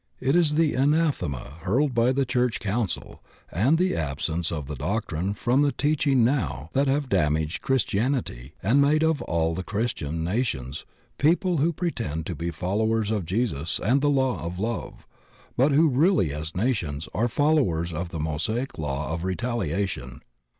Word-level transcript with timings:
It 0.19 0.35
is 0.35 0.55
the 0.55 0.73
anathema 0.73 1.57
hurled 1.59 1.93
by 1.93 2.11
the 2.11 2.25
church 2.25 2.59
coim 2.59 2.89
cil 2.89 3.21
and 3.51 3.77
the 3.77 3.95
absence 3.95 4.51
of 4.51 4.65
the 4.65 4.75
doctrine 4.75 5.35
from 5.35 5.61
the 5.61 5.71
teaching 5.71 6.23
now 6.23 6.71
that 6.73 6.87
have 6.87 7.07
damaged 7.07 7.61
Christianity 7.61 8.55
and 8.63 8.81
made 8.81 9.03
of 9.03 9.23
aU 9.27 9.53
the 9.53 9.61
Christian 9.61 10.23
nations 10.23 10.85
people 11.19 11.57
who 11.57 11.71
pretend 11.71 12.25
to 12.25 12.33
be 12.35 12.49
follow 12.49 12.91
ers 12.91 13.11
of 13.11 13.27
Jesus 13.27 13.79
and 13.79 14.01
the 14.01 14.09
law 14.09 14.41
of 14.43 14.57
love, 14.57 15.05
but 15.55 15.71
who 15.71 15.87
really 15.87 16.33
as 16.33 16.55
nations 16.57 17.07
are 17.13 17.27
followers 17.27 17.93
of 17.93 18.09
the 18.09 18.19
Mosaic 18.19 18.79
law 18.79 19.13
of 19.13 19.23
retaliation. 19.23 20.23